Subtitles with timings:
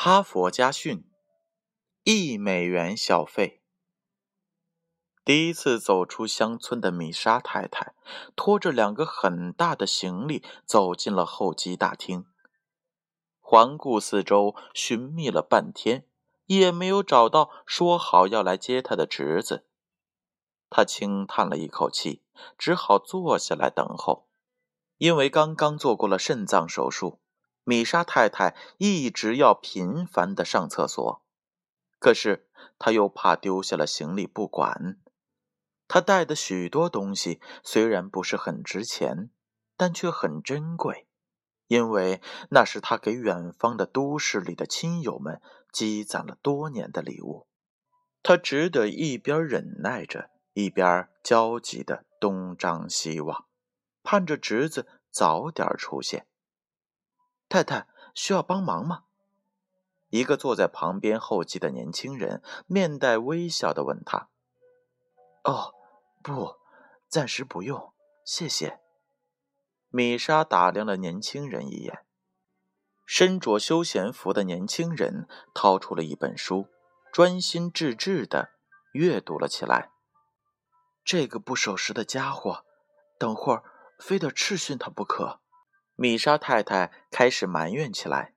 [0.00, 1.04] 哈佛家训：
[2.04, 3.64] 一美元小费。
[5.24, 7.96] 第一次走出乡村的米莎太太，
[8.36, 12.26] 拖着两个很大的行李走进了候机大厅，
[13.40, 16.06] 环顾四周，寻觅了半天，
[16.46, 19.66] 也没有找到说好要来接她的侄子。
[20.70, 22.22] 她轻叹了一口气，
[22.56, 24.28] 只好坐下来等候，
[24.98, 27.20] 因为刚刚做过了肾脏手术。
[27.68, 31.22] 米莎太太一直要频繁的上厕所，
[31.98, 34.98] 可是她又怕丢下了行李不管。
[35.86, 39.28] 她带的许多东西虽然不是很值钱，
[39.76, 41.08] 但却很珍贵，
[41.66, 47.48] 因为那是她给远方的都市里的亲友们积攒了多年的礼物。
[48.22, 53.44] 她只得一边忍耐着，一边焦急的东张西望，
[54.02, 56.26] 盼着侄子早点出现。
[57.48, 59.04] 太太需要帮忙吗？
[60.10, 64.28] 一个坐在旁边候机的年轻人面带微笑的问他。
[65.44, 65.74] “哦，
[66.22, 66.56] 不，
[67.08, 67.92] 暂时不用，
[68.24, 68.80] 谢谢。”
[69.90, 72.04] 米莎打量了年轻人一眼。
[73.06, 76.68] 身着休闲服的年轻人掏出了一本书，
[77.10, 78.50] 专心致志的
[78.92, 79.90] 阅读了起来。
[81.02, 82.66] 这个不守时的家伙，
[83.18, 83.64] 等会儿
[83.98, 85.40] 非得斥训他不可。
[86.00, 88.32] 米莎太太开始埋怨起来。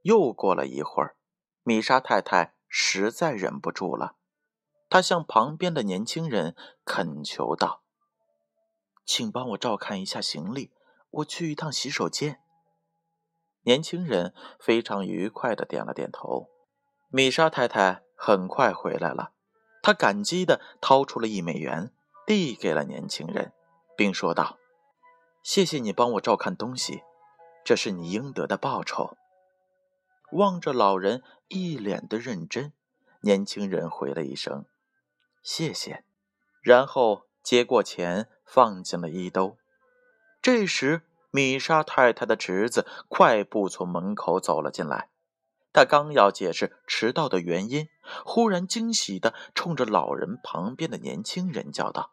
[0.00, 1.14] 又过了一会儿，
[1.62, 4.16] 米莎太太实在忍不住了，
[4.88, 7.82] 她向旁边的年轻人恳求道
[9.04, 10.72] ：“请帮我照看一下行李，
[11.10, 12.40] 我去一趟洗手间。”
[13.64, 16.48] 年轻人非常愉快的点了点头。
[17.10, 19.32] 米莎太太很快回来了，
[19.82, 21.92] 她感激的掏出了一美元，
[22.26, 23.52] 递给了年轻人，
[23.94, 24.58] 并说道。
[25.44, 27.02] 谢谢你帮我照看东西，
[27.66, 29.14] 这是你应得的报酬。
[30.32, 32.72] 望着老人一脸的认真，
[33.20, 34.64] 年轻人回了一声
[35.44, 36.02] “谢谢”，
[36.64, 39.58] 然后接过钱放进了衣兜。
[40.40, 45.10] 这时，米莎太太的侄子快步从门口走了进来。
[45.74, 47.90] 他刚要解释迟到的原因，
[48.24, 52.12] 忽然惊喜的冲着老人旁边的年轻人叫道：“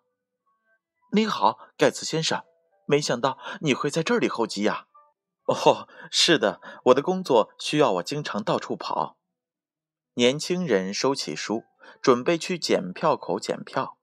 [1.14, 2.44] 你好，盖茨先生。”
[2.92, 4.88] 没想到你会在这里候机呀！
[5.46, 9.18] 哦，是的，我的工作需要我经常到处跑。
[10.16, 11.64] 年轻人收起书，
[12.02, 13.98] 准备去检票口检票。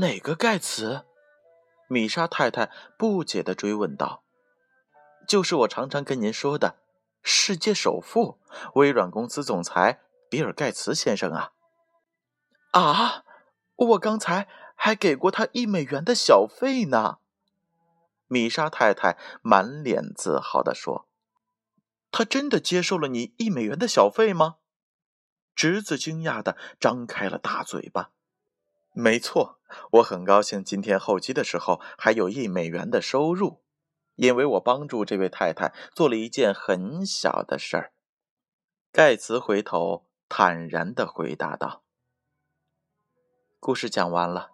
[0.00, 1.04] 哪个盖茨？
[1.88, 4.22] 米莎太太不解地追问道
[5.26, 6.78] ：“就是我常常跟您说的
[7.24, 8.38] 世界首富、
[8.74, 11.50] 微软公司总裁比尔·盖茨先生啊！”
[12.70, 13.24] 啊，
[13.74, 14.46] 我刚才
[14.76, 17.18] 还给过他一美元的小费呢。
[18.26, 21.08] 米莎太太满脸自豪地说
[22.10, 24.56] ：“他真的接受了你一美元的小费吗？”
[25.54, 28.10] 侄子惊讶地张开了大嘴巴。
[28.92, 29.60] “没错，
[29.92, 33.62] 我很高兴今天候机的时候还有一美元的收入，
[34.14, 37.92] 因为我帮助这位太太做了一件很小的事儿。”
[38.90, 41.82] 盖茨回头坦然地回答道。
[43.58, 44.50] 故事讲完了，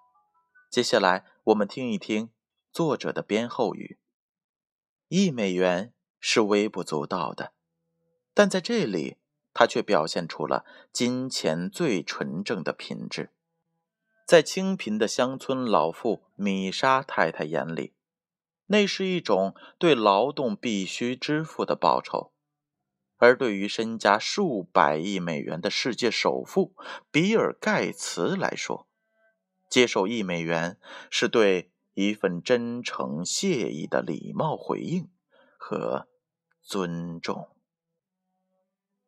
[0.71, 2.31] 接下来我们听一听。
[2.73, 3.99] 作者的编后语：
[5.09, 7.53] 一美元是微不足道的，
[8.33, 9.17] 但在这里，
[9.53, 13.33] 它却表现出了金钱最纯正的品质。
[14.25, 17.93] 在清贫的乡村老妇米莎太太眼里，
[18.67, 22.31] 那是一种对劳动必须支付的报酬；
[23.17, 26.77] 而对于身家数百亿美元的世界首富
[27.11, 28.87] 比尔·盖茨来说，
[29.69, 30.79] 接受一美元
[31.11, 31.73] 是对。
[32.01, 35.11] 一份真诚谢意的礼貌回应
[35.59, 36.09] 和
[36.63, 37.55] 尊重。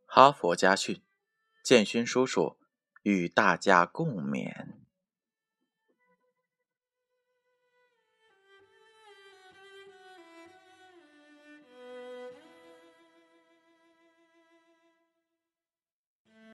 [0.06, 1.02] 哈佛家训，
[1.64, 2.58] 建勋叔叔
[3.02, 4.81] 与大家共勉。